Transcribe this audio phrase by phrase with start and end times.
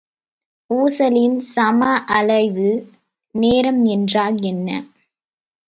[0.69, 2.69] ஊசலின் சம அலைவு
[3.35, 4.67] நேரம் என்றால் என்ன?